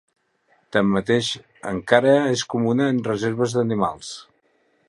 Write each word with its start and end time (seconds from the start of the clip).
Tanmateix, 0.77 1.29
encara 1.73 2.15
és 2.39 2.45
comuna 2.55 2.91
en 2.95 3.05
reserves 3.13 3.57
d'animals. 3.59 4.15